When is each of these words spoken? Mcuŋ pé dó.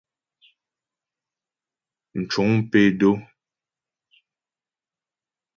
Mcuŋ 2.19 2.49
pé 2.69 2.81
dó. 2.99 3.11